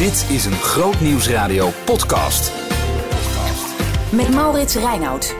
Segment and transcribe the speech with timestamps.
[0.00, 2.52] Dit is een Groot Nieuwsradio podcast.
[4.12, 5.36] Met Maurits Reinoud.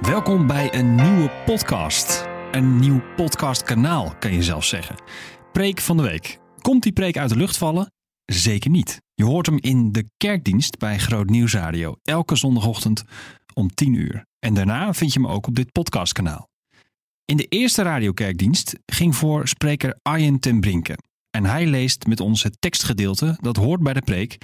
[0.00, 2.26] Welkom bij een nieuwe podcast.
[2.50, 4.96] Een nieuw podcastkanaal, kan je zelf zeggen.
[5.52, 6.38] Preek van de week.
[6.60, 7.92] Komt die preek uit de lucht vallen?
[8.24, 9.02] Zeker niet.
[9.14, 11.96] Je hoort hem in de kerkdienst bij Groot Nieuwsradio.
[12.02, 13.04] Elke zondagochtend
[13.54, 14.24] om 10 uur.
[14.38, 16.48] En daarna vind je hem ook op dit podcastkanaal.
[17.24, 20.96] In de eerste radiokerkdienst ging voor spreker Arjen ten Brinke.
[21.36, 24.38] En hij leest met ons het tekstgedeelte dat hoort bij de preek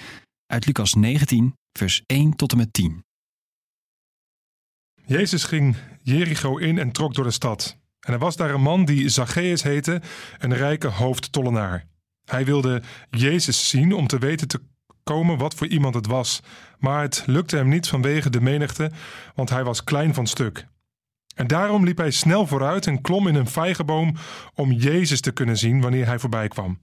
[0.46, 3.04] uit Lucas 19, vers 1 tot en met 10.
[5.06, 7.76] Jezus ging Jericho in en trok door de stad.
[8.00, 10.02] En er was daar een man die Zacchaeus heette,
[10.38, 11.86] een rijke hoofdtollenaar.
[12.24, 14.60] Hij wilde Jezus zien om te weten te
[15.02, 16.40] komen wat voor iemand het was,
[16.78, 18.90] maar het lukte hem niet vanwege de menigte,
[19.34, 20.66] want hij was klein van stuk.
[21.38, 24.16] En daarom liep hij snel vooruit en klom in een vijgenboom
[24.54, 26.78] om Jezus te kunnen zien wanneer hij voorbij kwam.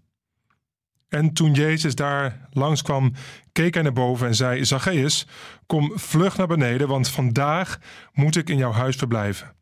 [1.07, 3.13] En toen Jezus daar langskwam,
[3.51, 5.27] keek hij naar boven en zei: Zacchaeus,
[5.65, 7.79] kom vlug naar beneden, want vandaag
[8.13, 9.55] moet ik in jouw huis verblijven.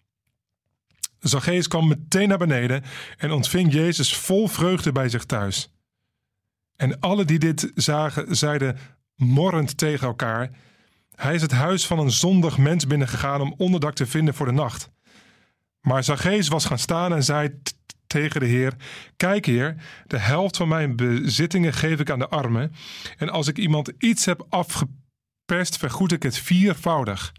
[1.19, 2.83] Zacchaeus kwam meteen naar beneden
[3.17, 5.73] en ontving Jezus vol vreugde bij zich thuis.
[6.75, 8.77] En alle die dit zagen, zeiden
[9.15, 10.49] morrend tegen elkaar:
[11.15, 14.51] Hij is het huis van een zondig mens binnengegaan om onderdak te vinden voor de
[14.51, 14.89] nacht.
[15.81, 17.59] Maar Zacchaeus was gaan staan en zei
[18.07, 18.73] tegen de Heer:
[19.17, 19.75] Kijk, Heer,
[20.07, 22.73] de helft van mijn bezittingen geef ik aan de armen.
[23.17, 27.33] En als ik iemand iets heb afgeperst, vergoed ik het viervoudig.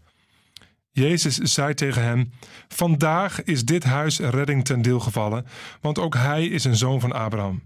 [0.91, 2.33] Jezus zei tegen hem:
[2.69, 5.47] Vandaag is dit huis redding ten deel gevallen,
[5.81, 7.63] want ook hij is een zoon van Abraham.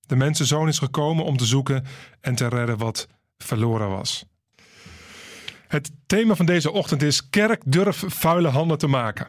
[0.00, 1.84] De mensenzoon is gekomen om te zoeken
[2.20, 4.26] en te redden wat verloren was.
[5.68, 9.26] Het thema van deze ochtend is: Kerk durf vuile handen te maken.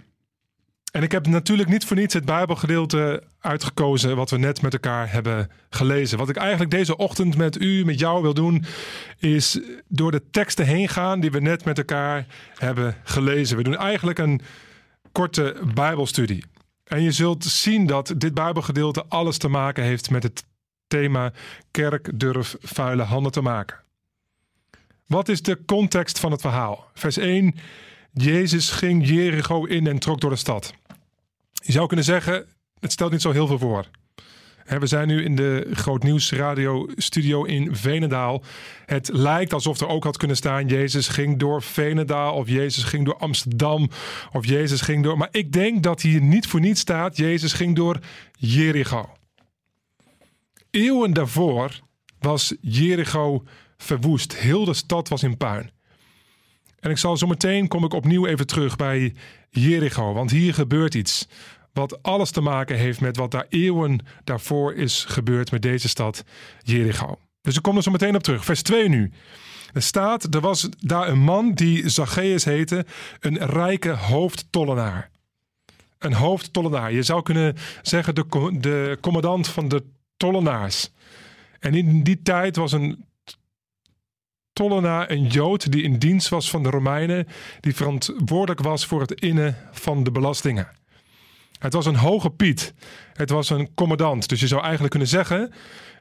[0.91, 5.11] En ik heb natuurlijk niet voor niets het Bijbelgedeelte uitgekozen wat we net met elkaar
[5.11, 6.17] hebben gelezen.
[6.17, 8.65] Wat ik eigenlijk deze ochtend met u, met jou wil doen,
[9.17, 12.25] is door de teksten heen gaan die we net met elkaar
[12.57, 13.58] hebben gelezen.
[13.58, 14.41] We doen eigenlijk een
[15.11, 16.43] korte Bijbelstudie.
[16.83, 20.45] En je zult zien dat dit Bijbelgedeelte alles te maken heeft met het
[20.87, 21.31] thema
[21.71, 23.77] kerk durf vuile handen te maken.
[25.09, 26.89] Wat is de context van het verhaal?
[26.93, 27.55] Vers 1.
[28.14, 30.73] Jezus ging Jericho in en trok door de stad.
[31.53, 32.45] Je zou kunnen zeggen,
[32.80, 33.86] het stelt niet zo heel veel voor.
[34.65, 38.43] We zijn nu in de Groot Nieuws Radio Studio in Venendaal.
[38.86, 43.05] Het lijkt alsof er ook had kunnen staan: Jezus ging door Venendaal, of Jezus ging
[43.05, 43.89] door Amsterdam,
[44.31, 45.17] of Jezus ging door.
[45.17, 47.99] Maar ik denk dat hier niet voor niets staat: Jezus ging door
[48.37, 49.09] Jericho.
[50.70, 51.80] Eeuwen daarvoor
[52.20, 53.43] was Jericho
[53.83, 54.35] verwoest.
[54.35, 55.71] Heel de stad was in puin.
[56.79, 59.13] En ik zal zo meteen kom ik opnieuw even terug bij
[59.49, 61.27] Jericho, want hier gebeurt iets
[61.73, 66.23] wat alles te maken heeft met wat daar eeuwen daarvoor is gebeurd met deze stad
[66.63, 67.19] Jericho.
[67.41, 68.45] Dus ik kom er zo meteen op terug.
[68.45, 69.11] Vers 2 nu.
[69.73, 72.85] Er staat, er was daar een man die Zacchaeus heette,
[73.19, 75.09] een rijke hoofdtollenaar.
[75.97, 76.91] Een hoofdtollenaar.
[76.91, 78.25] Je zou kunnen zeggen de,
[78.59, 79.83] de commandant van de
[80.17, 80.91] tollenaars.
[81.59, 83.05] En in die tijd was een
[84.59, 87.27] tollenaar een Jood die in dienst was van de Romeinen,
[87.59, 90.67] die verantwoordelijk was voor het innen van de belastingen.
[91.59, 92.73] Het was een hoge Piet.
[93.14, 94.30] Het was een commandant.
[94.30, 95.53] Dus je zou eigenlijk kunnen zeggen: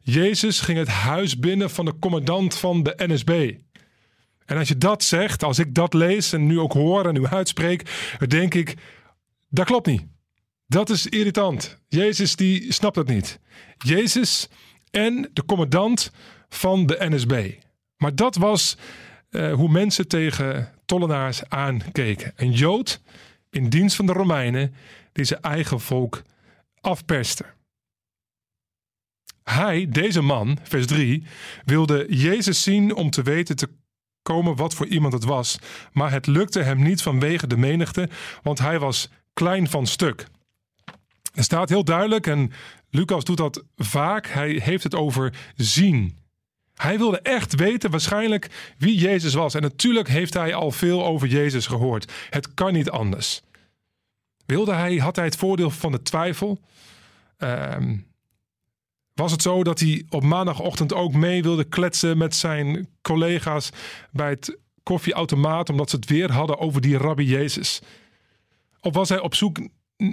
[0.02, 3.54] Jezus ging het huis binnen van de commandant van de NSB.
[4.46, 7.26] En als je dat zegt, als ik dat lees en nu ook hoor en nu
[7.26, 8.74] uitspreek, dan denk ik:
[9.48, 10.06] dat klopt niet.
[10.66, 11.78] Dat is irritant.
[11.88, 13.40] Jezus die snapt dat niet.
[13.76, 14.48] Jezus
[14.90, 16.10] en de commandant
[16.48, 17.66] van de NSB.
[17.98, 18.76] Maar dat was
[19.30, 22.32] uh, hoe mensen tegen tollenaars aankeken.
[22.36, 23.00] Een Jood
[23.50, 24.74] in dienst van de Romeinen
[25.12, 26.22] die zijn eigen volk
[26.80, 27.44] afperste.
[29.42, 31.24] Hij, deze man, vers 3,
[31.64, 33.68] wilde Jezus zien om te weten te
[34.22, 35.58] komen wat voor iemand het was,
[35.92, 38.08] maar het lukte hem niet vanwege de menigte,
[38.42, 40.26] want hij was klein van stuk.
[41.34, 42.52] Er staat heel duidelijk, en
[42.90, 46.17] Lucas doet dat vaak, hij heeft het over zien.
[46.78, 49.54] Hij wilde echt weten waarschijnlijk wie Jezus was.
[49.54, 52.12] En natuurlijk heeft hij al veel over Jezus gehoord.
[52.30, 53.42] Het kan niet anders.
[54.46, 56.58] Wilde hij, had hij het voordeel van de twijfel?
[57.36, 57.96] Ehm,
[59.14, 63.70] was het zo dat hij op maandagochtend ook mee wilde kletsen met zijn collega's
[64.10, 67.80] bij het koffieautomaat, omdat ze het weer hadden over die rabbi Jezus?
[68.80, 69.58] Of was hij op zoek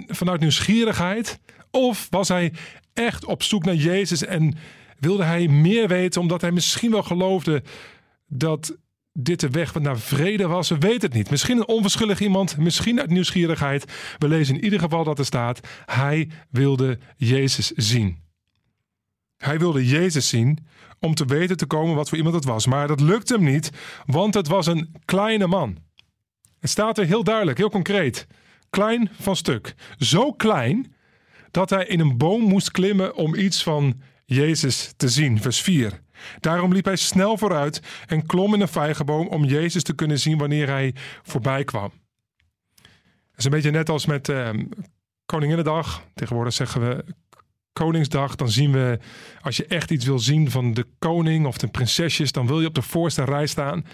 [0.06, 1.38] vanuit nieuwsgierigheid?
[1.70, 2.52] Of was hij
[2.92, 4.56] echt op zoek naar Jezus en
[4.98, 7.62] wilde hij meer weten omdat hij misschien wel geloofde
[8.26, 8.76] dat
[9.12, 10.68] dit de weg naar vrede was?
[10.68, 11.30] We weten het niet.
[11.30, 13.84] Misschien een onverschillig iemand, misschien uit nieuwsgierigheid.
[14.18, 18.24] We lezen in ieder geval dat er staat: hij wilde Jezus zien.
[19.36, 20.66] Hij wilde Jezus zien
[21.00, 22.66] om te weten te komen wat voor iemand het was.
[22.66, 23.70] Maar dat lukte hem niet,
[24.06, 25.78] want het was een kleine man.
[26.60, 28.26] Het staat er heel duidelijk, heel concreet.
[28.70, 29.74] Klein van stuk.
[29.98, 30.94] Zo klein
[31.50, 35.40] dat hij in een boom moest klimmen om iets van Jezus te zien.
[35.40, 36.00] Vers 4.
[36.40, 40.38] Daarom liep hij snel vooruit en klom in een vijgenboom om Jezus te kunnen zien
[40.38, 41.92] wanneer hij voorbij kwam.
[43.30, 44.50] Het is een beetje net als met uh,
[45.26, 46.04] Koninginnedag.
[46.14, 47.04] Tegenwoordig zeggen we
[47.72, 48.36] Koningsdag.
[48.36, 48.98] Dan zien we,
[49.40, 52.66] als je echt iets wil zien van de koning of de prinsesjes, dan wil je
[52.66, 53.86] op de voorste rij staan.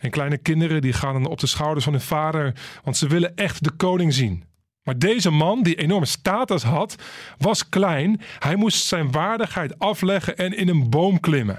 [0.00, 2.54] En kleine kinderen die gaan dan op de schouders van hun vader,
[2.84, 4.44] want ze willen echt de koning zien.
[4.86, 6.96] Maar deze man, die enorme status had,
[7.38, 8.20] was klein.
[8.38, 11.56] Hij moest zijn waardigheid afleggen en in een boom klimmen.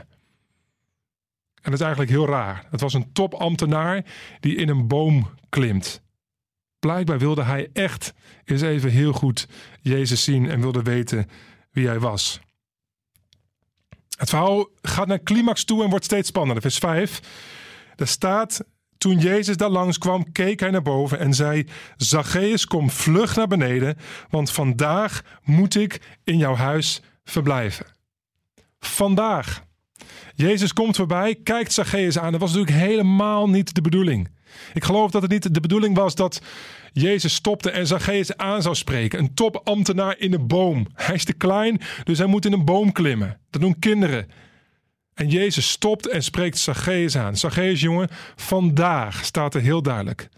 [1.62, 2.66] En dat is eigenlijk heel raar.
[2.70, 4.06] Het was een topambtenaar
[4.40, 6.02] die in een boom klimt.
[6.80, 8.14] Blijkbaar wilde hij echt
[8.44, 9.48] eens even heel goed
[9.82, 11.30] Jezus zien en wilde weten
[11.72, 12.40] wie hij was.
[14.18, 16.62] Het verhaal gaat naar climax toe en wordt steeds spannender.
[16.62, 17.22] Vers 5.
[17.96, 18.64] Er staat
[18.98, 21.68] toen Jezus daar langskwam, keek hij naar boven en zei:
[21.98, 23.98] Zacchaeus, kom vlug naar beneden,
[24.30, 27.86] want vandaag moet ik in jouw huis verblijven.
[28.80, 29.66] Vandaag.
[30.36, 32.32] Jezus komt voorbij, kijkt Zacchaeus aan.
[32.32, 34.30] Dat was natuurlijk helemaal niet de bedoeling.
[34.74, 36.42] Ik geloof dat het niet de bedoeling was dat
[36.92, 39.20] Jezus stopte en Zacchaeus aan zou spreken.
[39.20, 40.88] Een topambtenaar in een boom.
[40.94, 43.40] Hij is te klein, dus hij moet in een boom klimmen.
[43.50, 44.28] Dat doen kinderen.
[45.18, 47.38] En Jezus stopt en spreekt Zacchaeus aan.
[47.38, 50.30] Zacchaeus, jongen, vandaag staat er heel duidelijk.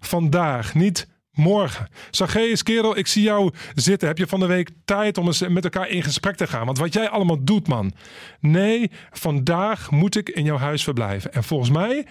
[0.00, 1.88] Vandaag, niet morgen.
[2.10, 4.08] Zacchaeus, kerel, ik zie jou zitten.
[4.08, 6.66] Heb je van de week tijd om eens met elkaar in gesprek te gaan?
[6.66, 7.92] Want wat jij allemaal doet, man.
[8.40, 11.32] Nee, vandaag moet ik in jouw huis verblijven.
[11.32, 12.06] En volgens mij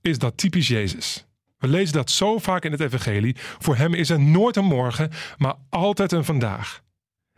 [0.00, 1.26] is dat typisch Jezus.
[1.58, 3.36] We lezen dat zo vaak in het Evangelie.
[3.58, 6.82] Voor hem is er nooit een morgen, maar altijd een vandaag.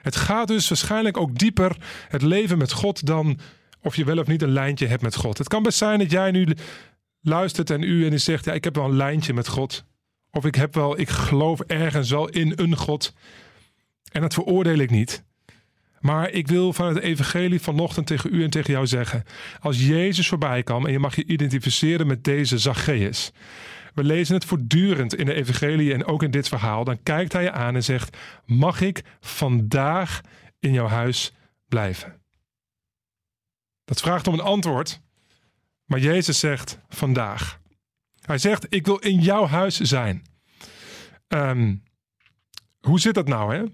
[0.02, 1.76] Het gaat dus waarschijnlijk ook dieper
[2.08, 3.38] het leven met God dan
[3.86, 5.38] of je wel of niet een lijntje hebt met God.
[5.38, 6.46] Het kan best zijn dat jij nu
[7.20, 9.84] luistert en u en u zegt: ja, ik heb wel een lijntje met God.
[10.30, 13.14] Of ik heb wel, ik geloof ergens wel in een God.
[14.12, 15.24] En dat veroordeel ik niet.
[16.00, 19.24] Maar ik wil van het evangelie vanochtend tegen u en tegen jou zeggen.
[19.60, 23.32] Als Jezus voorbij kwam en je mag je identificeren met deze Zacchaeus.
[23.94, 26.84] We lezen het voortdurend in de evangelie en ook in dit verhaal.
[26.84, 30.20] Dan kijkt hij je aan en zegt, mag ik vandaag
[30.60, 31.32] in jouw huis
[31.68, 32.25] blijven?
[33.86, 35.00] Dat vraagt om een antwoord.
[35.84, 37.60] Maar Jezus zegt vandaag.
[38.20, 40.24] Hij zegt: Ik wil in jouw huis zijn.
[41.28, 41.74] Ehm,
[42.80, 43.54] hoe zit dat nou?
[43.54, 43.64] Hè?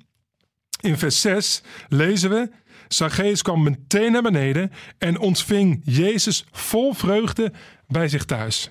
[0.80, 2.50] In vers 6 lezen we:
[2.88, 7.52] Zacchaeus kwam meteen naar beneden en ontving Jezus vol vreugde
[7.86, 8.70] bij zich thuis.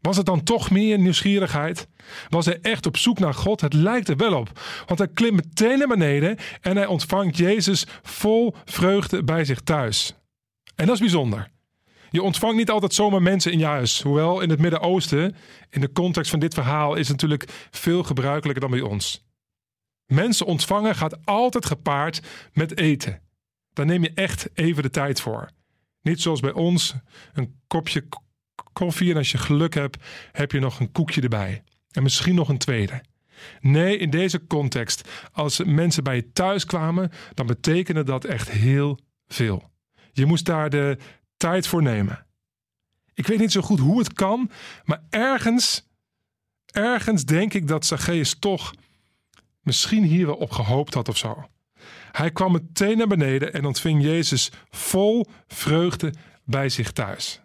[0.00, 1.88] Was het dan toch meer nieuwsgierigheid?
[2.28, 3.60] Was hij echt op zoek naar God?
[3.60, 4.60] Het lijkt er wel op.
[4.86, 10.14] Want hij klimt meteen naar beneden en hij ontvangt Jezus vol vreugde bij zich thuis.
[10.78, 11.50] En dat is bijzonder.
[12.10, 14.02] Je ontvangt niet altijd zomaar mensen in je huis.
[14.02, 15.36] Hoewel in het Midden-Oosten,
[15.70, 19.26] in de context van dit verhaal, is het natuurlijk veel gebruikelijker dan bij ons.
[20.06, 22.22] Mensen ontvangen gaat altijd gepaard
[22.52, 23.22] met eten.
[23.72, 25.50] Daar neem je echt even de tijd voor.
[26.02, 26.94] Niet zoals bij ons,
[27.32, 28.08] een kopje
[28.72, 31.62] koffie en als je geluk hebt, heb je nog een koekje erbij.
[31.90, 33.02] En misschien nog een tweede.
[33.60, 38.98] Nee, in deze context, als mensen bij je thuis kwamen, dan betekende dat echt heel
[39.26, 39.70] veel.
[40.18, 40.98] Je moest daar de
[41.36, 42.26] tijd voor nemen.
[43.14, 44.50] Ik weet niet zo goed hoe het kan,
[44.84, 45.88] maar ergens,
[46.66, 48.74] ergens denk ik dat Zacchaeus toch
[49.62, 51.48] misschien hier wel op gehoopt had of zo.
[52.12, 57.40] Hij kwam meteen naar beneden en ontving Jezus vol vreugde bij zich thuis.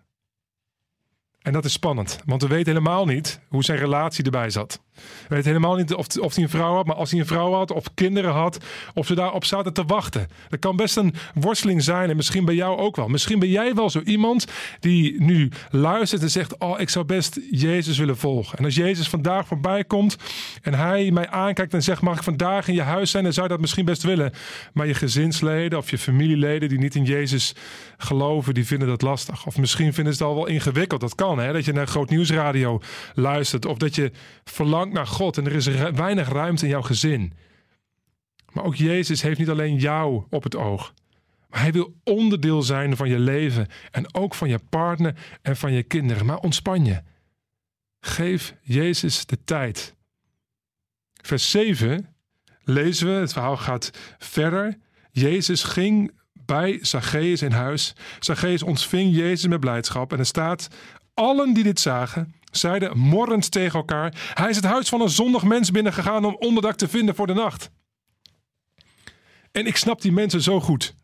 [1.41, 4.81] En dat is spannend, want we weten helemaal niet hoe zijn relatie erbij zat.
[4.95, 7.53] We weten helemaal niet of, of hij een vrouw had, maar als hij een vrouw
[7.53, 8.57] had of kinderen had,
[8.93, 10.27] of ze daarop zaten te wachten.
[10.49, 13.07] Dat kan best een worsteling zijn en misschien bij jou ook wel.
[13.07, 14.45] Misschien ben jij wel zo iemand
[14.79, 18.57] die nu luistert en zegt: Oh, ik zou best Jezus willen volgen.
[18.57, 20.17] En als Jezus vandaag voorbij komt
[20.61, 23.23] en hij mij aankijkt en zegt: Mag ik vandaag in je huis zijn?
[23.23, 24.33] Dan zou je dat misschien best willen.
[24.73, 27.55] Maar je gezinsleden of je familieleden die niet in Jezus
[27.97, 29.45] geloven, die vinden dat lastig.
[29.45, 31.01] Of misschien vinden ze het al wel ingewikkeld.
[31.01, 31.53] Dat kan, hè?
[31.53, 32.81] Dat je naar groot nieuwsradio
[33.13, 34.11] luistert of dat je
[34.91, 37.33] naar God en er is weinig ruimte in jouw gezin.
[38.51, 40.93] Maar ook Jezus heeft niet alleen jou op het oog.
[41.49, 45.71] Maar hij wil onderdeel zijn van je leven en ook van je partner en van
[45.71, 46.25] je kinderen.
[46.25, 47.01] Maar ontspan je.
[47.99, 49.95] Geef Jezus de tijd.
[51.21, 52.15] Vers 7
[52.63, 54.77] lezen we, het verhaal gaat verder.
[55.11, 57.95] Jezus ging bij Zacchaeus in huis.
[58.19, 60.13] Zacchaeus ontving Jezus met blijdschap.
[60.13, 60.67] En er staat,
[61.13, 65.43] allen die dit zagen, zeiden morrend tegen elkaar: Hij is het huis van een zondig
[65.43, 67.71] mens binnengegaan om onderdak te vinden voor de nacht.
[69.51, 70.95] En ik snap die mensen zo goed.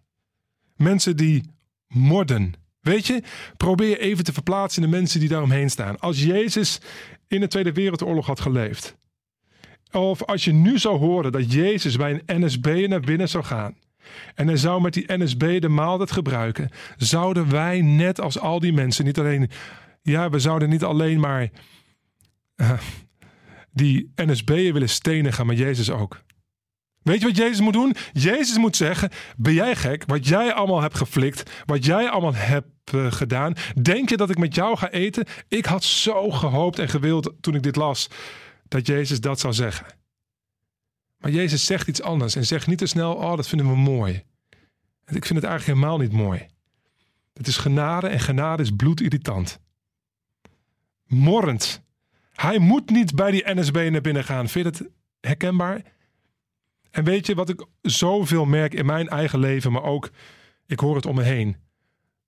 [0.76, 1.44] Mensen die
[1.88, 2.54] morden.
[2.82, 3.24] Weet je,
[3.58, 6.00] probeer even te verplaatsen in de mensen die daaromheen staan.
[6.00, 6.80] Als Jezus
[7.28, 8.96] in de Tweede Wereldoorlog had geleefd.
[9.92, 13.76] Of als je nu zou horen dat Jezus bij een NSB naar binnen zou gaan.
[14.36, 16.70] En hij zou met die NSB de maaltijd gebruiken.
[16.98, 19.50] Zouden wij net als al die mensen niet alleen...
[20.02, 21.50] Ja, we zouden niet alleen maar
[22.56, 22.80] uh,
[23.72, 26.24] die NSB'en willen stenigen, maar Jezus ook.
[27.02, 27.96] Weet je wat Jezus moet doen?
[28.14, 30.04] Jezus moet zeggen: Ben jij gek?
[30.06, 33.54] Wat jij allemaal hebt geflikt, wat jij allemaal hebt uh, gedaan.
[33.82, 35.26] Denk je dat ik met jou ga eten?
[35.48, 38.10] Ik had zo gehoopt en gewild toen ik dit las
[38.68, 39.86] dat Jezus dat zou zeggen.
[41.18, 44.24] Maar Jezus zegt iets anders en zegt niet te snel: Oh, dat vinden we mooi.
[45.06, 46.46] Ik vind het eigenlijk helemaal niet mooi.
[47.34, 49.60] Het is genade en genade is bloedirritant.
[51.10, 51.84] Morrend.
[52.34, 54.48] Hij moet niet bij die NSB naar binnen gaan.
[54.48, 55.82] Vind je het herkenbaar?
[56.92, 60.10] En weet je wat ik zoveel merk in mijn eigen leven, maar ook
[60.66, 61.58] ik hoor het om me heen.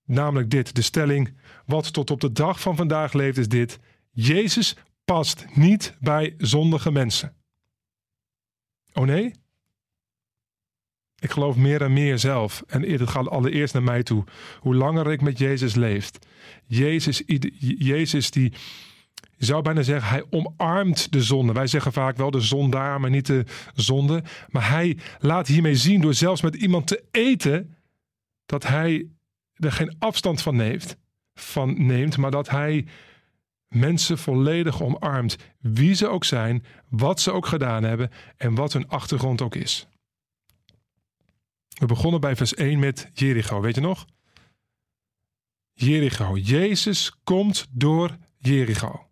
[0.06, 3.80] Namelijk dit, de stelling, wat tot op de dag van vandaag leeft, is dit.
[4.12, 7.36] Jezus past niet bij zondige mensen.
[8.94, 9.34] Oh nee?
[11.22, 12.64] Ik geloof meer en meer zelf.
[12.68, 14.24] En het gaat allereerst naar mij toe.
[14.60, 16.12] Hoe langer ik met Jezus leef.
[16.66, 17.24] Jezus,
[17.78, 18.54] Jezus die,
[19.38, 21.54] je zou bijna zeggen, hij omarmt de zonde.
[21.54, 24.24] Wij zeggen vaak wel de zondaar, maar niet de zonde.
[24.50, 27.76] Maar hij laat hiermee zien door zelfs met iemand te eten,
[28.46, 29.08] dat hij
[29.56, 30.98] er geen afstand van neemt,
[31.34, 32.86] van neemt maar dat hij
[33.68, 35.38] mensen volledig omarmt.
[35.60, 39.88] Wie ze ook zijn, wat ze ook gedaan hebben en wat hun achtergrond ook is.
[41.80, 44.06] We begonnen bij vers 1 met Jericho, weet je nog?
[45.74, 46.38] Jericho.
[46.38, 49.06] Jezus komt door Jericho.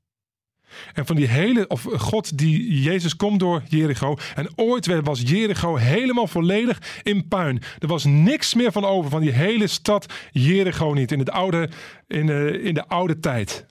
[0.94, 4.18] En van die hele, of God die Jezus komt door Jericho.
[4.36, 7.62] En ooit was Jericho helemaal volledig in puin.
[7.80, 11.70] Er was niks meer van over van die hele stad Jericho niet in, het oude,
[12.08, 13.66] in, de, in de oude tijd.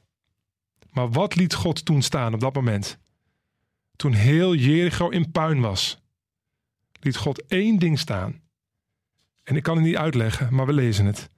[0.90, 2.98] Maar wat liet God toen staan op dat moment?
[3.96, 5.98] Toen heel Jericho in puin was,
[7.00, 8.40] liet God één ding staan.
[9.48, 11.30] En ik kan het niet uitleggen, maar we lezen het.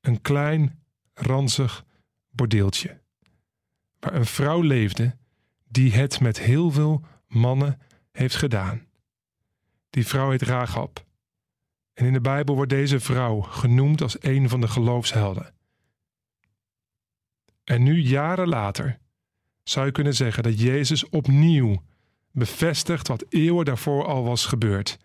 [0.00, 0.82] Een klein,
[1.14, 1.84] ranzig
[2.30, 3.00] bordeeltje
[4.00, 5.16] waar een vrouw leefde
[5.68, 7.80] die het met heel veel mannen
[8.12, 8.86] heeft gedaan.
[9.90, 11.06] Die vrouw heet Rahab.
[11.94, 15.54] En in de Bijbel wordt deze vrouw genoemd als een van de geloofshelden.
[17.64, 18.98] En nu, jaren later,
[19.62, 21.82] zou je kunnen zeggen dat Jezus opnieuw
[22.32, 24.98] bevestigt wat eeuwen daarvoor al was gebeurd.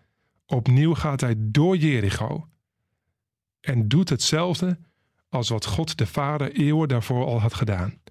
[0.45, 2.47] Opnieuw gaat hij door Jericho
[3.63, 4.77] en doet hetzelfde
[5.29, 8.01] als wat God de Vader eeuwen daarvoor al had gedaan.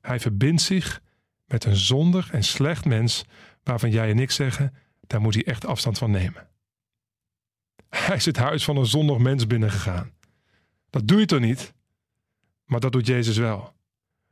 [0.00, 1.02] Hij verbindt zich
[1.46, 3.24] met een zondig en slecht mens
[3.62, 6.48] waarvan jij en ik zeggen, daar moet hij echt afstand van nemen.
[7.88, 10.12] Hij is het huis van een zondig mens binnengegaan.
[10.90, 11.74] Dat doe je toch niet?
[12.64, 13.74] Maar dat doet Jezus wel.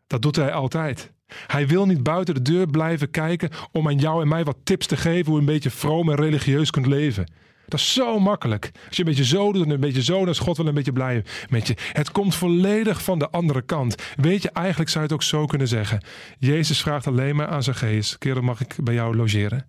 [0.06, 1.12] Dat doet hij altijd.
[1.46, 4.86] Hij wil niet buiten de deur blijven kijken om aan jou en mij wat tips
[4.86, 7.32] te geven hoe je een beetje vroom en religieus kunt leven.
[7.70, 8.70] Dat is zo makkelijk.
[8.86, 10.74] Als je een beetje zo doet en een beetje zo, dan is God wel een
[10.74, 11.74] beetje blij met je.
[11.92, 13.94] Het komt volledig van de andere kant.
[14.16, 16.02] Weet je, eigenlijk zou je het ook zo kunnen zeggen.
[16.38, 19.66] Jezus vraagt alleen maar aan zijn geest: Kerel, mag ik bij jou logeren?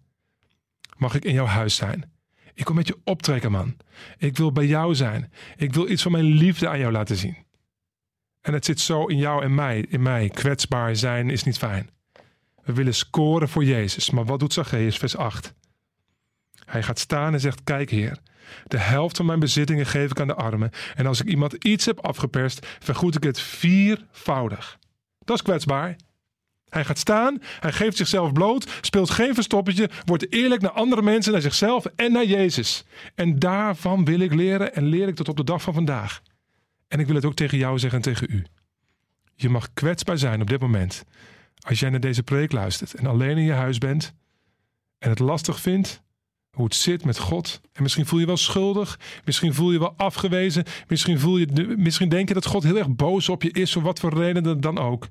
[0.97, 2.11] Mag ik in jouw huis zijn?
[2.53, 3.77] Ik wil met je optrekken, man.
[4.17, 5.31] Ik wil bij jou zijn.
[5.57, 7.37] Ik wil iets van mijn liefde aan jou laten zien.
[8.41, 9.85] En het zit zo in jou en mij.
[9.89, 10.29] In mij.
[10.29, 11.89] Kwetsbaar zijn is niet fijn.
[12.63, 14.09] We willen scoren voor Jezus.
[14.09, 14.97] Maar wat doet Zacchaeus?
[14.97, 15.53] Vers 8.
[16.71, 18.17] Hij gaat staan en zegt: Kijk, Heer,
[18.67, 20.69] de helft van mijn bezittingen geef ik aan de armen.
[20.95, 24.79] En als ik iemand iets heb afgeperst, vergoed ik het viervoudig.
[25.19, 25.95] Dat is kwetsbaar.
[26.69, 31.31] Hij gaat staan, hij geeft zichzelf bloot, speelt geen verstoppertje, wordt eerlijk naar andere mensen,
[31.31, 32.83] naar zichzelf en naar Jezus.
[33.15, 36.21] En daarvan wil ik leren en leer ik tot op de dag van vandaag.
[36.87, 38.45] En ik wil het ook tegen jou zeggen en tegen u.
[39.35, 41.05] Je mag kwetsbaar zijn op dit moment.
[41.59, 44.13] Als jij naar deze preek luistert en alleen in je huis bent
[44.99, 46.01] en het lastig vindt
[46.51, 47.61] hoe het zit met God.
[47.73, 48.99] En misschien voel je wel schuldig.
[49.25, 50.63] Misschien voel je wel afgewezen.
[50.87, 53.81] Misschien, voel je, misschien denk je dat God heel erg boos op je is, voor
[53.81, 55.07] wat voor reden dan ook.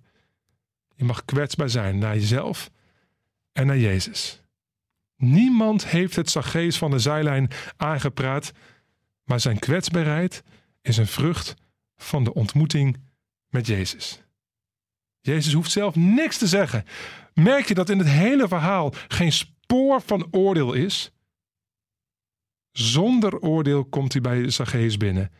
[0.94, 2.70] Je mag kwetsbaar zijn naar jezelf
[3.52, 4.42] en naar Jezus.
[5.16, 8.52] Niemand heeft het Zacchaeus van de zijlijn aangepraat,
[9.25, 10.42] maar zijn kwetsbaarheid
[10.82, 11.54] is een vrucht
[11.97, 12.97] van de ontmoeting
[13.49, 14.23] met Jezus.
[15.20, 16.85] Jezus hoeft zelf niks te zeggen.
[17.35, 21.12] Merk je dat in het hele verhaal geen spoor van oordeel is?
[22.73, 25.31] Zonder oordeel komt hij bij Zacchaeus binnen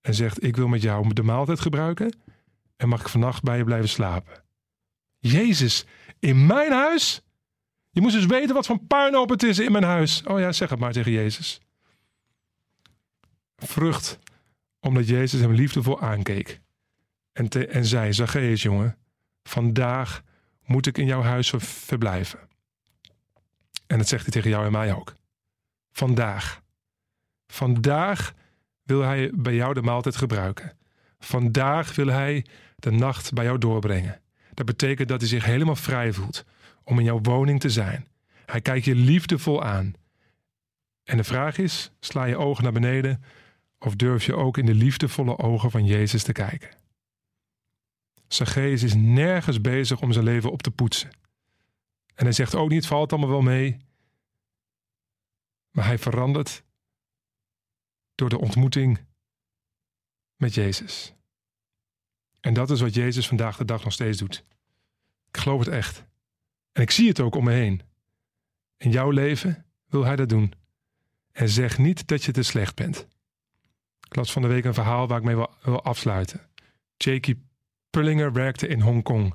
[0.00, 2.18] en zegt: Ik wil met jou de maaltijd gebruiken
[2.76, 4.42] en mag ik vannacht bij je blijven slapen.
[5.18, 5.86] Jezus,
[6.18, 7.22] in mijn huis?
[7.90, 10.22] Je moest dus weten wat voor puinhoop het is in mijn huis.
[10.22, 11.60] Oh ja, zeg het maar tegen Jezus.
[13.56, 14.18] Vrucht
[14.80, 16.60] omdat Jezus hem liefdevol aankeek.
[17.32, 18.96] En, zei, Zacchaeus jongen,
[19.42, 20.22] vandaag
[20.64, 22.38] moet ik in jouw huis verblijven.
[23.86, 25.14] En dat zegt hij tegen jou en mij ook.
[25.92, 26.59] Vandaag.
[27.50, 28.34] Vandaag
[28.82, 30.76] wil hij bij jou de maaltijd gebruiken.
[31.18, 32.44] Vandaag wil hij
[32.76, 34.20] de nacht bij jou doorbrengen.
[34.54, 36.44] Dat betekent dat hij zich helemaal vrij voelt
[36.84, 38.08] om in jouw woning te zijn.
[38.46, 39.92] Hij kijkt je liefdevol aan.
[41.04, 43.22] En de vraag is: sla je ogen naar beneden
[43.78, 46.70] of durf je ook in de liefdevolle ogen van Jezus te kijken?
[48.28, 51.10] Zacchaeus is nergens bezig om zijn leven op te poetsen.
[52.14, 53.76] En hij zegt ook niet: valt allemaal wel mee.
[55.70, 56.62] Maar hij verandert
[58.20, 59.00] door de ontmoeting
[60.36, 61.14] met Jezus.
[62.40, 64.44] En dat is wat Jezus vandaag de dag nog steeds doet.
[65.28, 66.04] Ik geloof het echt.
[66.72, 67.82] En ik zie het ook om me heen.
[68.76, 70.52] In jouw leven wil hij dat doen.
[71.32, 73.06] En zeg niet dat je te slecht bent.
[74.06, 76.40] Ik las van de week een verhaal waar ik mee wil, afsluiten.
[76.96, 77.38] Jakey
[77.90, 79.34] Pullinger werkte in Hongkong.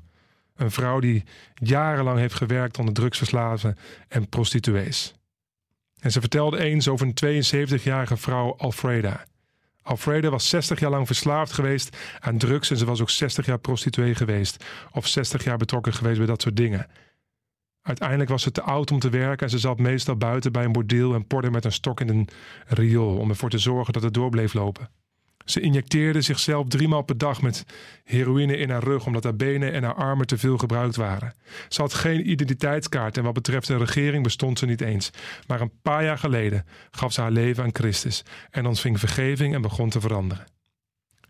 [0.54, 1.24] Een vrouw die
[1.54, 3.76] jarenlang heeft gewerkt onder drugsverslaven
[4.08, 5.14] en prostituees.
[6.00, 9.24] En ze vertelde eens over een 72-jarige vrouw, Alfreda.
[9.82, 13.58] Alfreda was 60 jaar lang verslaafd geweest aan drugs en ze was ook 60 jaar
[13.58, 14.64] prostituee geweest.
[14.92, 16.86] Of 60 jaar betrokken geweest bij dat soort dingen.
[17.82, 20.72] Uiteindelijk was ze te oud om te werken en ze zat meestal buiten bij een
[20.72, 22.28] bordeel en porde met een stok in een
[22.66, 24.90] riool om ervoor te zorgen dat het door bleef lopen.
[25.46, 27.64] Ze injecteerde zichzelf driemaal per dag met
[28.04, 31.34] heroïne in haar rug omdat haar benen en haar armen te veel gebruikt waren.
[31.68, 35.10] Ze had geen identiteitskaart en wat betreft een regering bestond ze niet eens.
[35.46, 39.62] Maar een paar jaar geleden gaf ze haar leven aan Christus en ontving vergeving en
[39.62, 40.46] begon te veranderen.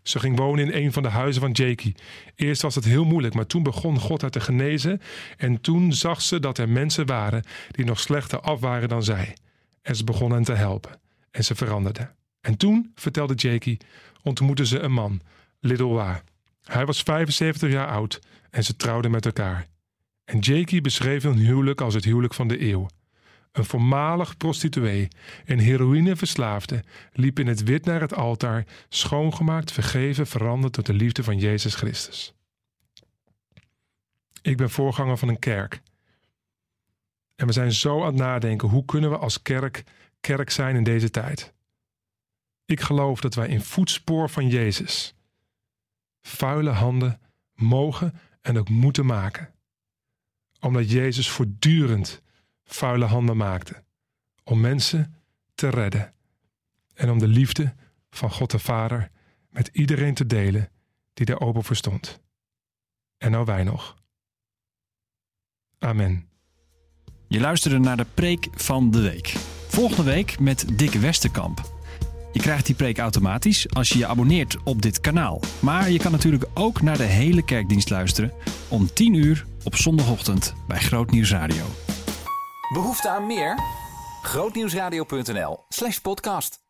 [0.03, 1.95] Ze ging wonen in een van de huizen van Jakey.
[2.35, 5.01] Eerst was het heel moeilijk, maar toen begon God haar te genezen.
[5.37, 9.35] En toen zag ze dat er mensen waren die nog slechter af waren dan zij.
[9.81, 10.99] En ze begon hen te helpen.
[11.31, 12.15] En ze veranderde.
[12.41, 13.79] En toen, vertelde Jakey,
[14.21, 15.21] ontmoette ze een man,
[15.59, 16.21] Little
[16.63, 19.67] Hij was 75 jaar oud en ze trouwden met elkaar.
[20.25, 22.87] En Jakey beschreef hun huwelijk als het huwelijk van de eeuw.
[23.51, 25.07] Een voormalig prostituee
[25.45, 31.23] en heroïneverslaafde liep in het wit naar het altaar, schoongemaakt, vergeven, veranderd door de liefde
[31.23, 32.33] van Jezus Christus.
[34.41, 35.81] Ik ben voorganger van een kerk.
[37.35, 39.83] En we zijn zo aan het nadenken, hoe kunnen we als kerk
[40.19, 41.53] kerk zijn in deze tijd?
[42.67, 45.15] Ik geloof dat wij in voetspoor van Jezus
[46.21, 47.21] vuile handen
[47.53, 49.53] mogen en ook moeten maken.
[50.59, 52.21] Omdat Jezus voortdurend
[52.63, 53.83] vuile handen maakte.
[54.43, 55.15] Om mensen
[55.55, 56.13] te redden.
[56.93, 57.75] En om de liefde
[58.09, 59.11] van God de Vader
[59.49, 60.69] met iedereen te delen
[61.13, 62.21] die daar open voor stond.
[63.17, 63.95] En nou wij nog.
[65.79, 66.29] Amen.
[67.27, 69.27] Je luisterde naar de preek van de week.
[69.67, 71.76] Volgende week met Dick Westerkamp.
[72.37, 75.39] Je krijgt die preek automatisch als je je abonneert op dit kanaal.
[75.59, 78.33] Maar je kan natuurlijk ook naar de hele kerkdienst luisteren
[78.67, 81.65] om 10 uur op zondagochtend bij Groot Nieuws Radio.
[82.73, 83.59] Behoefte aan meer?
[84.21, 86.66] Grootnieuwsradio.nl slash podcast.